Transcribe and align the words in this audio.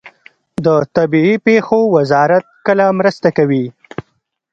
د 0.65 0.67
طبیعي 0.95 1.35
پیښو 1.47 1.79
وزارت 1.95 2.45
کله 2.67 2.85
مرسته 2.99 3.27
کوي؟ 3.37 3.65